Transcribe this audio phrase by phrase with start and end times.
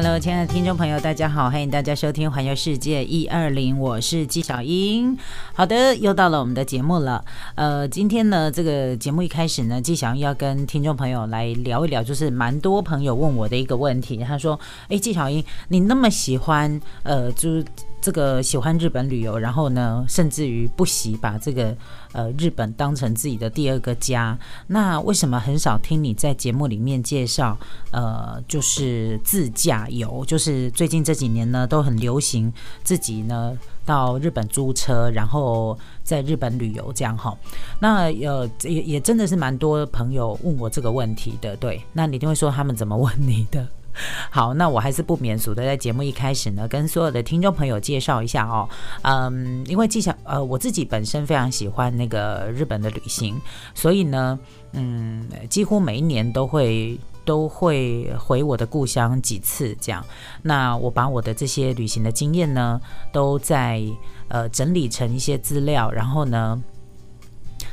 [0.00, 5.18] Hello，亲爱的听众朋友，大家好，欢迎大家收听《环游世界一二零》，我是纪小英。
[5.52, 7.24] 好的，又到了我们的节目了。
[7.56, 14.18] 呃，今天呢，这个节目一开始呢，纪小英要跟听众朋友来聊一聊，就是蛮多朋友问我的一个问题。
[14.18, 14.56] 他说
[14.88, 17.60] ：“哎，纪小英，你那么喜欢，呃，就。”
[18.00, 21.76] 这个喜欢日本旅游，然后呢，甚至于不惜把这个
[22.12, 24.38] 呃日本当成自己的第二个家。
[24.68, 27.58] 那为什么很少听你在节目里面介绍？
[27.90, 32.52] 呃，就是自驾游，就是最近这几年呢都很流行
[32.84, 37.36] 自己呢到日本租车，然后在日本旅游这样哈。
[37.80, 41.82] 那呃也也真的是蛮多朋友问我这个问题的，对。
[41.92, 43.66] 那你一定会说他们怎么问你的？
[44.30, 48.68] 好，那我还是不免俗的，在节目一开始呢，跟所有的听众朋友介绍一下哦。
[49.02, 53.40] 嗯，因为纪晓呃，我自己本身非常喜欢那个日本的旅行，
[53.74, 54.38] 所以呢，
[54.72, 60.04] 嗯，几乎每一年都会都会回我的故乡几次这样。
[60.42, 62.80] 那我把我的这些旅行的经验呢，
[63.12, 63.82] 都在
[64.28, 66.62] 呃整理成一些资料，然后呢。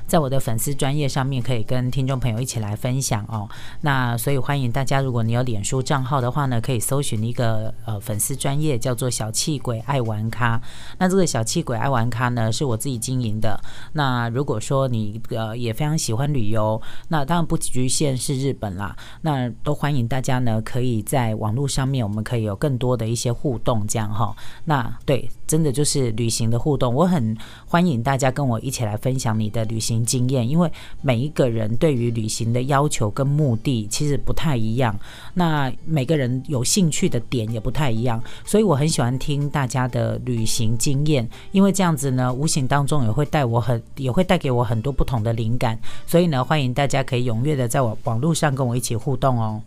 [0.08, 3.50] 在我的粉丝专业上面，可以跟听众朋友一起来分享哦。
[3.82, 10.62] 那所以欢迎大家，如果你有脸书账号的话呢，可以搜寻一个呃粉丝专业，叫做小气鬼爱玩咖。
[11.00, 13.60] 那这个小气鬼爱玩咖呢，是我自己经营的。
[13.94, 24.36] 那如果说你呃也非常喜欢旅游，那当然不局限是日本啦，那都欢迎大家呢，可以在网络上面，我们可以有更多的一些互动，这样哈。
[24.66, 29.95] 那对，真的就是旅行的互动，我很欢迎大家跟我一起来分享你的旅行。
[30.04, 30.70] 经验，因为
[31.02, 34.98] 每一个人对于旅行的要求跟目的其实不太一样，
[35.34, 49.62] 那每个人有兴趣的点也不太一样，所以我很喜欢听大家的旅行经验，因为这样子呢，无形当中也会带我很，也会带给我很多不同的灵感，所以呢，欢迎大家可以踊跃的在网网络上跟我一起互动哦。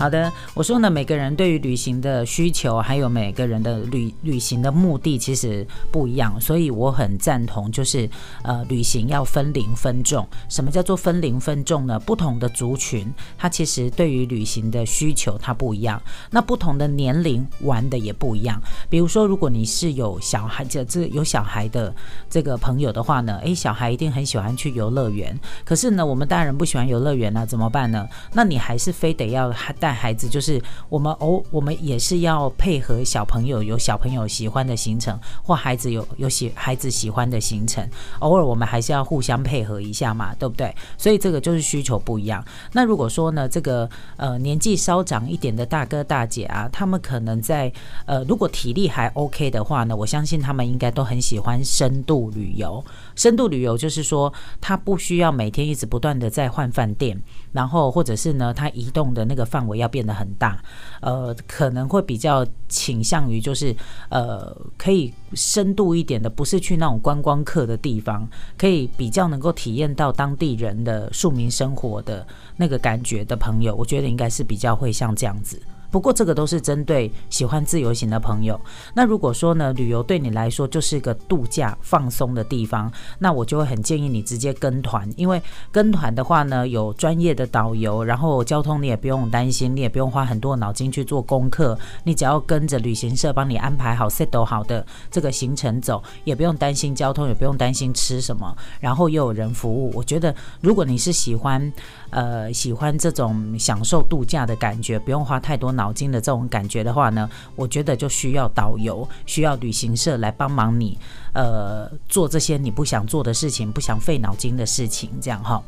[0.00, 8.08] 好的，我说呢，每个人对于旅行的需求，还有每个人的旅旅行的目的，其实不一样，所以我很赞同，就是
[8.42, 10.26] 呃，旅行要分龄分众。
[10.48, 12.00] 什么叫做分龄分众呢？
[12.00, 16.00] 不同的族群，它其实对于旅行的需求它不一样。
[16.30, 18.58] 那不同的年龄玩的也不一样。
[18.88, 21.94] 比如说，如果你是有小孩，这这有小孩的
[22.30, 25.38] 这个朋友的话呢，诶，小孩一定很喜欢去游乐园。
[25.62, 28.08] 可是呢，我们大人不喜欢游乐园呢，怎么办呢？
[28.32, 29.89] 那你还是非得要带。
[29.92, 37.88] 孩子就是我们偶，我们也是要配合小朋友有小朋友喜欢的行程，或孩子有有喜孩子喜欢的行程，
[38.20, 40.74] 偶尔我们还是要互相配合一下嘛，对不对？
[40.96, 42.44] 所以这个就是需求不一样。
[42.72, 47.72] 那如果说呢，这个呃年纪稍长一点的大哥大姐啊，他们可能在
[48.06, 52.84] 呃如果体力还 OK 的话呢，我相信他们应该都很喜欢深度旅游。
[53.14, 57.20] 深度旅游就是说，他不需要每天一直不断的在换饭店。
[57.52, 60.62] 然后，或者是呢，他移动的那个范围要变得很大，
[61.00, 63.74] 呃，可能会比较倾向于就是，
[64.08, 72.26] 呃，可以深度一点的，不是去那种观光客的地方，可以比较能够体验到当地人的庶民生活的
[72.56, 75.60] 那个感觉的朋友，我觉得应该是比较会像这样子。
[75.90, 78.58] 不过这个都是针对喜欢自由行的朋友。
[78.94, 85.42] 那如果说呢，旅游对你来说就是一个度假放松的地方，那我就会很建议你直接跟团，因为
[85.72, 99.90] 跟团的话呢，有专业的导游，然后交通你也不用担心，你也不用花很多脑筋去做功课，你只要跟着旅行社帮你安排好 set 好的这个行程走，也不用担心交通，也不用担心吃什么，然后又有人服务。
[99.94, 101.72] 我觉得如果你是喜欢
[102.10, 105.74] 呃喜欢这种享受度假的感觉，不用花太多。
[105.79, 110.98] 脑脑筋的这种感觉的话呢，我觉得就需要导游，需要旅行社来帮忙你，
[111.32, 115.62] 呃，做这些你不想做的事情，不想费脑筋的事情，这样哈。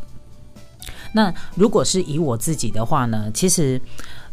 [1.14, 3.80] 那如果是以我自己的话呢，其实，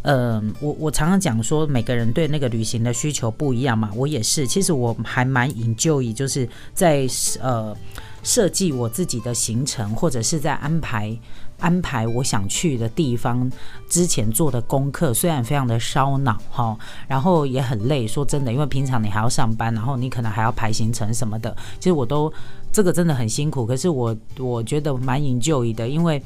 [0.01, 7.07] 呃，我我常常讲说，每个人对那个旅行的需求不一样嘛，我也是，其实我还蛮引咎于，就是在
[7.41, 7.75] 呃
[8.23, 11.17] 设计我自己的行程，或者是在安排。
[11.59, 13.51] 安排我想去的地方
[13.89, 18.07] 之前做的功课，虽然非常的烧脑哈，然后也很累。
[18.07, 22.31] 说真的，因为平常你还要上班，然后你可能还要排行程什么的，其实我都
[22.71, 23.65] 这个真的很辛苦。
[23.65, 26.23] 可是我我觉得蛮引咎的，因为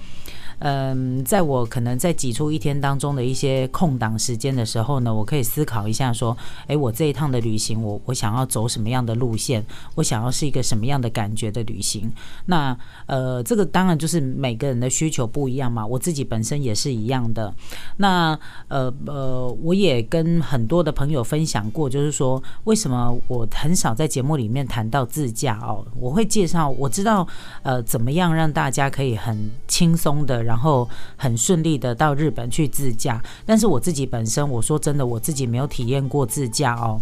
[0.60, 6.36] 嗯，在我可能在挤出一天当中的一些空档时间的时候呢，我可以思考一下，说，
[6.68, 9.66] 诶，我这一趟的旅行，我我想要走什么样的路线？
[9.96, 12.12] 我想要是一个什么样的感觉的旅行？
[12.46, 12.78] 那
[13.08, 15.86] 呃，这个当然就是每个人的需求不一样嘛。
[15.86, 17.54] 我自己本身也是一样的。
[17.98, 25.86] 那呃呃，我也跟很多的朋友分享过，就是说，为什么我很少在节目里面谈到自驾哦？
[26.00, 27.28] 我会介绍，我知道
[27.64, 30.44] 呃，怎么样让大家可以很轻松的。
[30.54, 37.02] 然后很顺利的到日本去自驾，但是我自己本身，我说真的，我自己没有体验过自驾哦。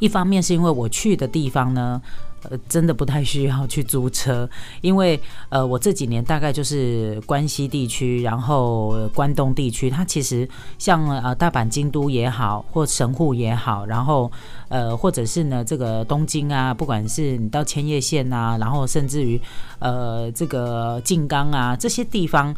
[0.00, 2.02] 一方面是因为我去的地方呢。
[2.50, 4.48] 呃，真的不太需要去租车，
[4.80, 5.18] 因为
[5.48, 10.48] 呃，我这几年大概就是关西地区，然后关东地区，它其实
[10.78, 14.30] 像呃大阪、京都也好，或神户也好，然后
[14.68, 19.40] 呃，或者是呢这个东京啊，不管是你到千叶县啊，然后甚至于
[19.78, 22.54] 呃这个静冈啊这些地方，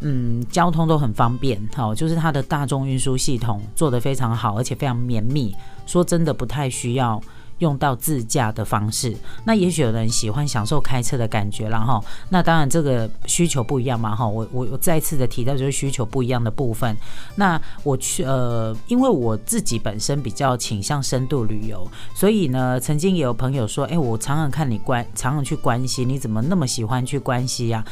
[0.00, 5.54] 嗯，交通都很方便，好，就是它的大众运输系统做得非常好，而且非常绵密，
[5.86, 7.20] 说真的不太需要。
[7.60, 16.94] 用到自驾的方式，那也许有人喜欢享受开车的感觉，然后那当然这个需求不一样嘛，哈，我我我再次的提到就是需求不一样的部分。
[17.36, 27.84] 那我去呃，因为我自己本身比较倾向深度旅游，所以呢，曾经也有朋友说，哎，我常常看你关，常常去关西，你怎么那么喜欢去关西呀？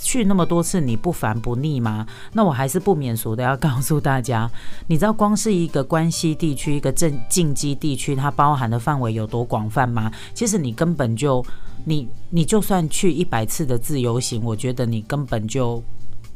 [0.00, 2.06] 去那么多次，你不烦不腻吗？
[2.32, 4.50] 那我还是不免俗的要告诉大家，
[4.86, 10.10] 你知道光是一个关西地区，一个正近畿地区，它包含的范围有多广泛吗？
[10.32, 11.44] 其实你根本就，
[11.84, 15.82] 你你就算去一百次的自由行，我觉得你根本就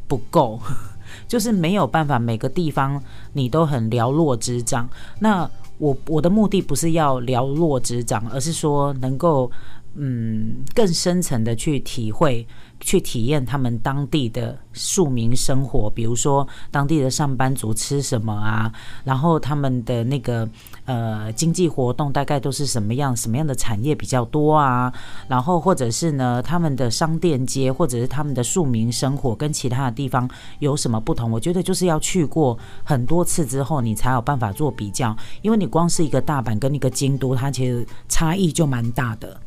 [0.08, 0.60] 不够，
[1.28, 3.00] 就是没有办法每个地方
[3.32, 4.88] 你都很了若指掌。
[5.20, 5.48] 那
[5.78, 9.50] 我我的目的不是要了若指掌，而是说能够
[9.94, 12.46] 嗯更深层的去体会。
[12.84, 18.72] 去体验他们当地的庶民生活，比如说当地的上班族吃什么啊，
[19.04, 20.48] 然后他们的那个
[20.84, 24.92] 呃经济活动大概都是什么样，什么样的产业比较多啊，
[25.28, 30.28] 然后或者是呢他们的商店街，或者是他们的庶民生活跟其他的地方
[30.58, 31.30] 有什么不同？
[31.30, 39.40] 我觉得就是要去过很多次之后，你才有办法做比较，因为你光是一个大阪跟一个京都，它其实差异就蛮大的。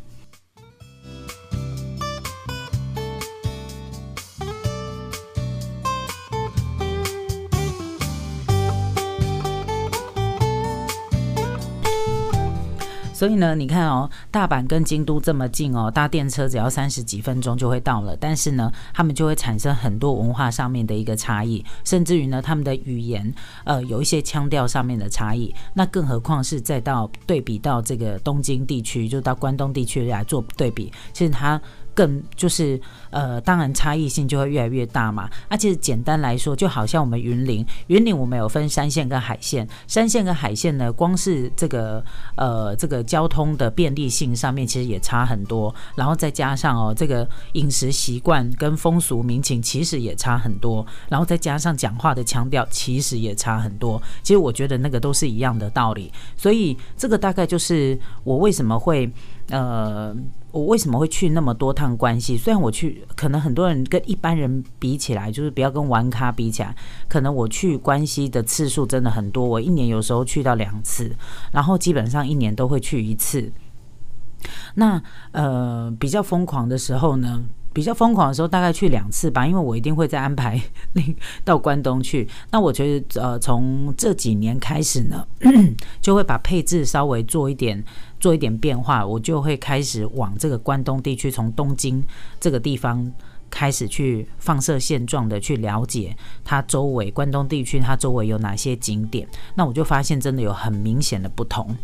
[13.15, 18.13] 所以呢，你看哦，大阪跟京都这么近哦，搭电车只要三十几分钟就会到了。
[18.19, 23.33] 但是呢，他们就会产生很多文化上面的一个差异，甚至于呢，他们的语言
[23.63, 25.55] 呃有一些腔调上面的差异。
[25.73, 31.61] 那更何况是再到对比到这个东京地区，就到关东地区来做对比，其实它。
[31.95, 35.27] 更就是呃，当然差异性就会越来越大嘛。
[35.47, 42.03] 而且简单来说，就好像我们云林，云林我们有分山线跟海线，山线跟海线呢，光是这个
[42.35, 45.73] 呃这个交通的便利性上面其实也差很多。
[45.95, 50.85] 然后再加上哦，这个饮食习惯跟风俗民情其实也差很多。
[51.07, 54.01] 然后再加上讲话的腔调其实也差很多。
[54.21, 56.11] 其实我觉得那个都是一样的道理。
[56.35, 59.09] 所以这个大概就是我为什么会
[59.49, 60.13] 呃。
[60.55, 62.37] 我为什么会去那么多趟关系？
[62.37, 66.73] 虽然我去，可能很多人跟一般人比起来，就是不要跟玩咖比起来，
[67.09, 69.45] 可能我去关系的次数真的很多。
[69.45, 71.13] 我一年有时候去到两次，
[71.51, 73.51] 然后基本上一年都会去一次。
[74.75, 75.03] 那
[75.33, 77.43] 呃，比较疯狂的时候呢？
[77.75, 80.59] 比较疯狂的时候，大概去两次吧，因为我一定会再安排
[80.93, 81.01] 那
[81.43, 82.25] 到关东去。
[82.49, 85.27] 那我觉得，呃，从这几年开始呢，
[86.01, 87.83] 就会把配置稍微做一点，
[88.17, 92.01] 做一点变化，我就会开始往这个关东地区，从东京
[92.39, 93.11] 这个地方
[93.49, 96.15] 开始去放射现状的去了解
[96.45, 99.27] 它周围关东地区它周围有哪些景点。
[99.55, 101.75] 那我就发现真的有很明显的不同。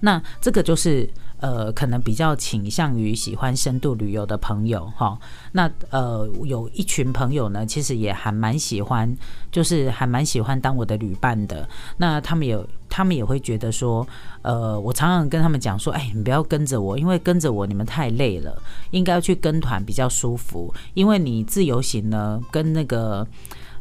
[0.00, 1.06] 那这个就是。
[1.42, 5.18] 呃，可能比较倾向于喜欢深度旅游的朋友哈，
[5.50, 9.12] 那呃有一群朋友呢，其实也还蛮喜欢，
[9.50, 11.68] 就是还蛮喜欢当我的旅伴的。
[11.96, 14.06] 那他们有，他们也会觉得说，
[14.42, 18.56] 呃，我常常跟他们讲说，哎，你不要跟着我，因为跟着我你们太累了，
[18.92, 20.72] 应该要去跟团比较舒服。
[20.94, 23.26] 因为你自由行呢，跟那个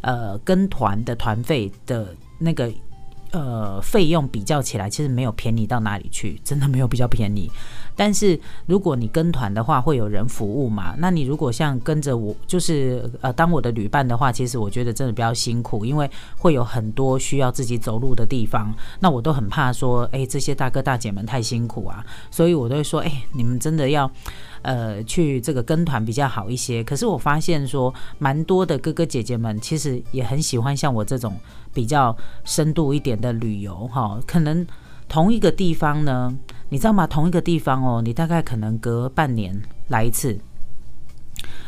[0.02, 2.08] 呃跟团的团费的
[2.40, 2.74] 那个。
[3.32, 7.50] 呃，费用比较起来，其实没有便宜到哪里去，真的没有比较便宜。
[8.04, 10.96] 但是如果你跟团的话，会有人服务嘛？
[10.98, 18.74] 那你如果像跟着我，就是呃当我的旅伴的话，其实我觉得真的比较辛苦，因为会有很多需要自己走路的地方。
[19.02, 24.10] 那我都很怕说，哎，这些大哥大姐们太辛苦啊，所以我都会说，哎，你们真的要。
[24.64, 26.84] 呃，去这个跟团比较好一些。
[26.84, 31.36] 可是我发现说，蛮多的哥哥姐姐们其实也很喜欢像我这种
[31.74, 34.20] 比较深度一点的旅游哈。
[34.28, 34.64] 可能
[35.10, 36.32] 同一个地方呢，
[36.72, 37.06] 你知道吗？
[37.06, 40.40] 同一个地方哦，你大概可能隔半年来一次，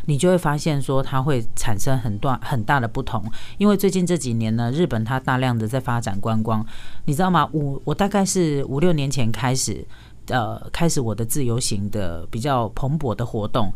[0.05, 3.21] 你就会发现说它会产生很大很大的不同。
[3.57, 6.65] 因为最近这几年呢，日本它大量的在发展观光，
[7.03, 7.45] 你知道吗？
[7.51, 9.85] 五我大概是五六年前开始。
[10.27, 13.73] 呃，开始我的自由行的比较蓬勃的活动。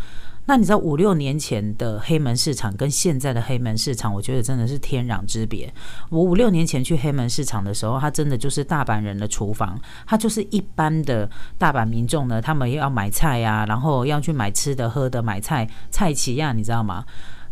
[0.50, 5.70] 那你知道五六年前的黑门市场跟现在的黑门市场，我觉得真的是天壤之别。
[6.10, 17.04] 我五六年前去黑门市场的时候，它真的就是大阪人的厨房，它就是一般的大阪民众呢，他们要买菜呀，然后要去买吃的、喝的、买菜菜齐呀，你知道吗？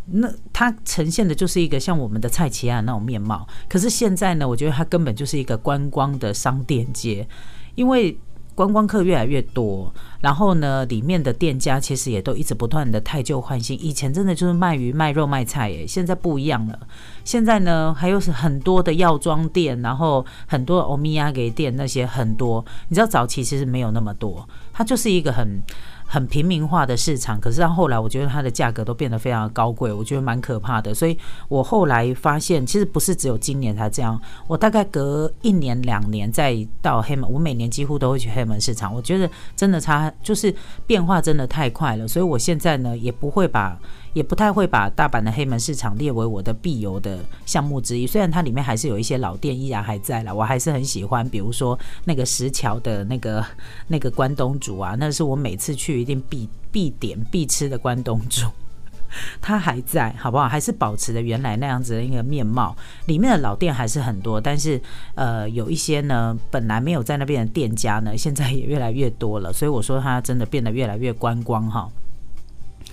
[0.05, 3.45] 那它呈现的就是一个像我们的菜齐亚那种面貌。
[3.67, 7.27] 可是现在呢，我觉得它根本就是一个观光的商店街，
[7.75, 8.17] 因为。
[8.55, 13.77] 观光客越来越多，然后呢，里面的店家其实也都一直不断的汰旧换新。
[13.83, 16.79] 以前真的就是卖鱼、卖肉、卖菜，耶，现在不一样了。
[17.23, 22.65] 现在呢，还有是很多的药妆店，然后很多欧米亚给店那些很多。
[22.87, 25.61] 你知道早期其实没有那么多，它就是一个很。
[26.05, 30.93] 很平民化的市场，可是到后来，我觉得它的价格都变得非常的高贵，我觉得蛮可怕的。
[30.93, 38.93] 所以我后来发现，其实不是只有今年才这样，我大概隔一年两年再到黑门，我每年几乎都会去黑门市场。
[38.93, 40.53] 我觉得真的差，就是
[40.85, 43.77] 变化真的太快了，所以我现在呢也不会把。
[44.15, 53.45] 也不太会把大阪的黑门市场列为我的必游的项目之一，虽然它里面还是有一些老店依然还在了，我还是很喜欢，比如说那个石桥的那个
[53.89, 58.47] 那个关东煮啊，那是我每次去一定必必点必吃的关东煮，
[59.41, 60.47] 它还在，好不好？
[60.47, 62.73] 还是保持着原来那样子的一个面貌，
[63.07, 64.81] 里面的老店还是很多，但是
[65.15, 71.91] 呃，有一些呢本来没有在那边的店家呢，现在也越来越多了，所以我说它真的变得越来越观光哈。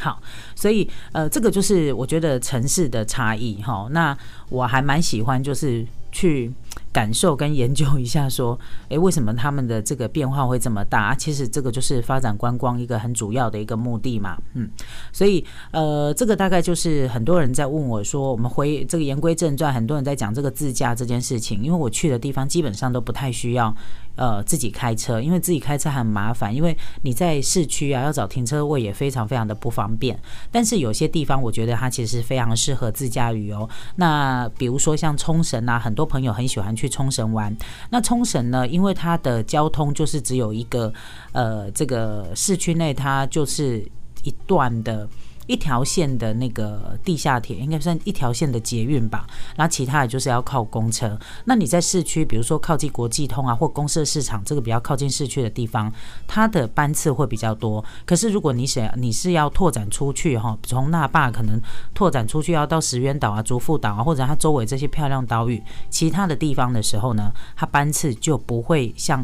[0.03, 0.21] 好，
[0.55, 3.89] 所以呃，这个就是我觉得城市的差异哈。
[3.93, 4.17] 那
[4.49, 6.53] 我还蛮喜欢，就是去。
[6.93, 8.59] 感受跟研究一下，说，
[8.91, 11.15] 诶，为什么他们的这个变化会这么大？
[11.15, 14.69] 其实这个就是发展观光一个很主要的一个目的嘛，嗯，
[15.11, 23.75] 所以，呃，这个大概就是很多人在问我说，我们回这个言归正传，很多人在讲这个自驾这件事情，因为我去的地方基本上都不太需要，
[24.15, 30.17] 呃，自己开车，因为自己开车很麻烦，因为你在市区啊，要找停车位也非常非常的不方便。
[30.53, 33.69] 但是有些地方，我觉得它其实非常适合自驾旅游。
[33.97, 36.93] 那比如说像冲绳啊，很多朋友很喜欢去。
[36.93, 37.57] 冲绳玩，
[37.89, 38.69] 那冲绳呢？
[38.69, 40.93] 因为它的交通就是只有一个，
[41.33, 43.83] 呃，这个市区内它就是
[44.23, 45.09] 一段的。
[45.53, 51.19] 一条线的那个地下铁应该算一条线的捷运吧，然后其他的就是要靠公车。
[51.45, 55.93] 那你在市区，比如说靠近国际通啊，或公社市场这个比较靠近市区的地方，
[56.27, 57.85] 它的班次会比较多。
[58.07, 61.61] 可是如果你想你是要拓展出去哈，从那霸可能
[61.93, 69.23] 拓展出去要到石垣岛啊、竹富岛啊，或者它周围这些漂亮岛屿，其他的地方的时候呢，它班次就不会像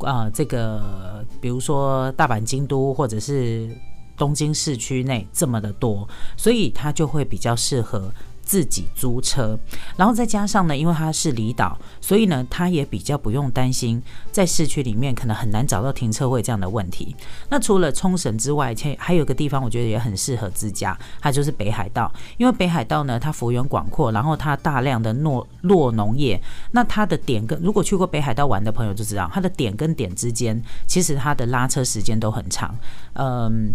[0.00, 3.70] 啊这个，比如说大阪、京都或者是。
[4.18, 6.06] 东京市区内这么的多，
[6.36, 9.58] 所以它就会比较适合自己租车。
[9.96, 17.14] 然后再加上呢，因为它是离岛，所以呢，它也比较不用担心在市区里面可能很难找到停车位这样的问题。
[17.50, 22.10] 那除了冲绳之外，且还有个地方我觉得也很适合自驾，它就是北海道。
[22.38, 26.40] 因为北海道呢，它幅员广阔，然后它大量的诺落农业。
[26.72, 32.74] 那它的点跟如果去过北海道玩的朋友就知道，它的点跟点之间，其实它的拉车时间都很长。
[33.12, 33.74] 嗯。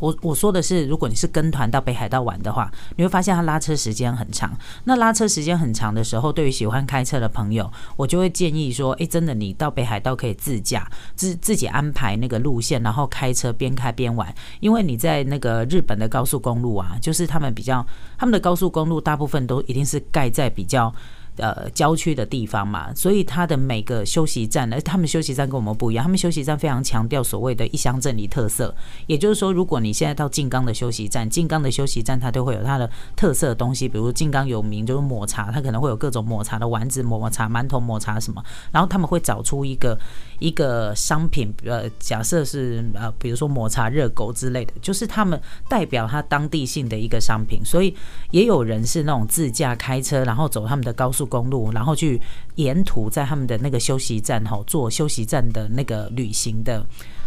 [0.00, 4.50] 我我说的是，如果你是跟团到北海道玩的话，你会发现它拉车时间很长。
[4.84, 14.34] 那拉车时间很长的时候，对于喜欢开车的朋友，我就会建议说，诶，真的，你到北海道可以自驾，自自己安排那个路线，然后开车边开边玩。
[14.60, 17.86] 因为你在那个日本的高速公路啊，就是他们比较，
[18.18, 20.92] 他们的高速公路大部分都一定是盖在比较。
[21.36, 28.74] 呃，郊区的地方嘛，所以它的每个休息站呢，他们休息站跟我们不一样，他们休息站非常强调所谓的一乡镇里特色，
[29.06, 39.98] 也就是说，如果你现在到静冈的休息站，静冈的休息站它都会有它的特色的东西，比如静冈有名就是抹茶，它可能会有各种抹茶的丸子、抹茶馒头、抹茶什么，然后他们会找出一个
[40.40, 47.94] 一个商品，呃，假设是呃，比如说抹茶热狗之类的，就是他们代表它当地性的一个商品，所以
[48.30, 51.19] 也有人是那种自驾开车，然后走他们的高速。
[51.26, 52.20] 公路，然后去
[52.56, 56.86] 沿途在他们的那个休息站哈做休息站的那个旅行的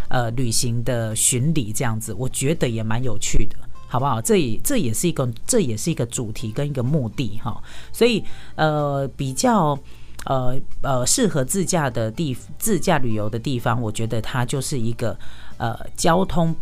[0.09, 3.55] 呃旅行的巡礼这样子，我觉得也蛮有趣的。
[3.87, 4.19] 好不好？
[4.19, 8.23] 这也这也是一个这也是一个主题跟一个目的哈，所以
[8.55, 9.77] 呃比较
[10.25, 15.15] 呃呃适合自驾的地自驾旅游的地方，我觉得它就是一个
[15.57, 16.55] 呃交通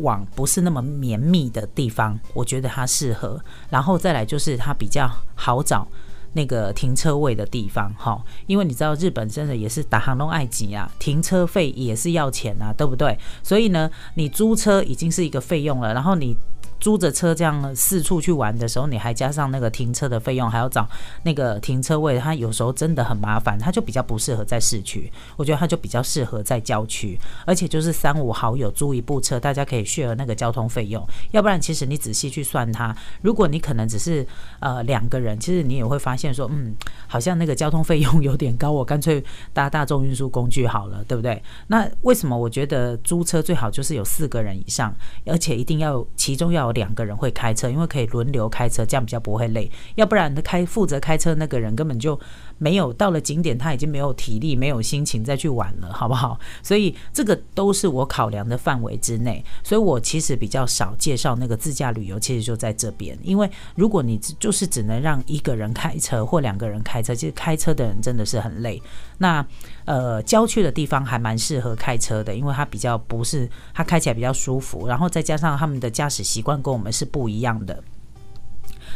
[0.00, 3.40] 网不是那么绵密的地方，我觉得它适合。
[3.70, 5.86] 然后再来就是它比较好找
[6.32, 13.18] 那个停车位的地方哈，因为你知道日本真的也是打航龙爱挤啊，停车费也是要钱啊，对不对？
[13.42, 16.36] 所以呢，你租车已经是一个费用了，然后你。
[16.82, 20.84] 租着车这样四处去玩的时候，你还加上那个停车的费用，还要找
[21.22, 25.08] 那个停车位，它有时候真的很麻烦，它就比较不适合在市区。
[25.36, 31.06] 我觉得它就比较适合在郊区，而且就是三五好友租一部车，大家可以 share 那个交通费用。
[31.30, 34.26] 要不然，其实你仔细去算它，如果你可能只是
[34.58, 36.74] 呃两个人，其实你也会发现说，嗯，
[37.06, 39.22] 好像那个交通费用有点高，我干脆
[39.52, 41.40] 搭大众运输工具好了，对不对？
[41.68, 44.92] 那为什么我觉得租车最好就是有四个人以上，
[45.26, 46.71] 而且一定要其中要。
[46.72, 49.70] 两个人会开车，因为可以轮流开车，这样比较不会累。
[49.94, 52.18] 要不然，他开负责开车那个人根本就
[52.62, 56.38] 没有到了景点，他已经没有体力、没有心情再去玩了，好不好？
[56.62, 59.44] 所以这个都是我考量的范围之内。
[59.64, 63.18] 所以我其实比较少介绍那个自驾旅游，其实就在这边。
[63.24, 68.80] 因为如果你就是只能让一个人开车或两个人开车，其实开车的人真的是很累。
[69.18, 69.44] 那
[69.84, 77.82] 呃，郊区的地方还蛮适合开车的，因为它比较不是，它开起来比较舒服，然后再加上他们的驾驶习惯跟我们是不一样的，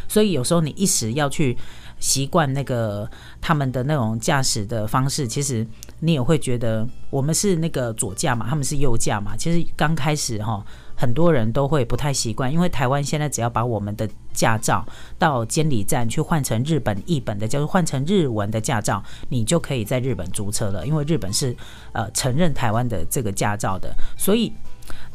[0.07, 1.57] 所以有时候你一时要去
[1.99, 3.09] 习惯那个
[3.41, 5.65] 他们的那种驾驶的方式，其实
[5.99, 10.63] 你也会觉得我们是那个左驾嘛，他们是右驾嘛，其实刚开始哈。
[10.99, 14.83] 很多人都会不太习惯，因为台湾现在只要把我们的驾照
[15.19, 20.87] 到监理站去换成日本译本的，就是换成日文的驾照，你就可以在日本租车了。
[20.87, 21.55] 因为日本是
[21.91, 24.51] 呃承认台湾的这个驾照的，所以。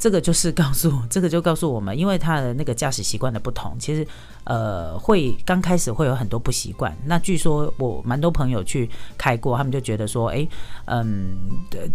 [0.03, 4.05] 这个就是告诉，这个就告诉我们，因为他的那个驾驶习惯的不同，其实
[4.43, 6.93] 呃会刚开始会有很多不习惯。
[7.05, 10.45] 那据说我蛮多朋友去开过，他们就觉得说，哎，
[10.87, 11.37] 嗯，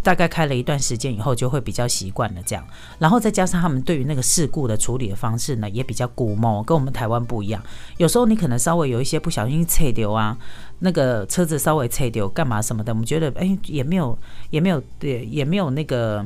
[0.01, 2.65] 大概开了一段时间以后就会比较习惯了这样。
[2.97, 7.61] 然后再加上他们对于那个事故的处理的方式呢，也比较古毛，跟我们台湾不一样。
[7.97, 10.37] 有时候你可能稍微有一些不小心踩丢啊，
[10.79, 14.17] 那个车子稍微踩丢干嘛什么的，我们觉得哎也没有
[14.49, 16.25] 也没有对也没有那个。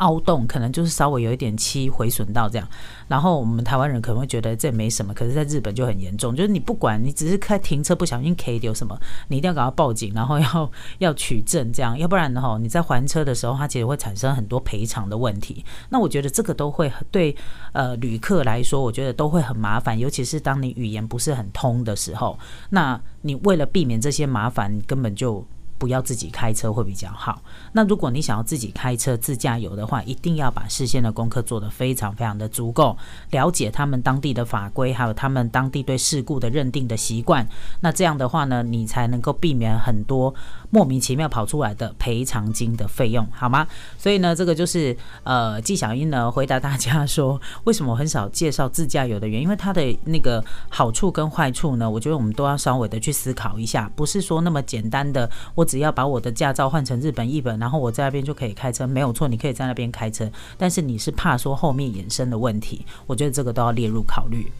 [0.00, 2.68] 凹洞可能就是稍微有一点漆毁损到这样，
[3.08, 8.98] 然后我们台湾人可能会觉得这没什么，可是在日本就很严重，就是你不管你只是开停车不小心 K 丢什么，
[9.28, 15.64] 你一定要赶快报警，然后要 要取证这样，要不然的话你在还车的时候，它其实会产生很多赔偿的问题。
[15.88, 17.34] 那我觉得这个都会对
[17.72, 22.38] 呃旅客来说，我觉得都会很麻烦，尤其是当你语言不是很通的时候，
[22.70, 25.44] 那你为了避免这些麻烦，你根本就。
[25.80, 27.40] 不要自己开车会比较好。
[27.72, 32.94] 那如果你想要自己开车自驾游的话，一定要把事先的功课做得非常非常的足够，
[33.30, 37.48] 了解他们当地的法规，还有他们当地对事故的认定的习惯。
[37.80, 40.34] 那这样的话呢，你才能够避免很多
[40.68, 43.66] 莫名其妙跑出来的赔偿金的费用，好吗？
[43.96, 55.66] 所以呢，这个就是呃纪小英呢回答大家说，为什么我很少介绍自驾游的原因，因为它的那个好处跟坏处呢，我觉得我们都要稍微的去思考一下，不是说那么简单的我。
[55.70, 60.28] 只要把我的驾照换成日本一本然后我在那边就可以开车没有错你可以在那边开车
[60.58, 64.50] 但是你是怕说后面衍生的问题我觉得这个都要列入考虑。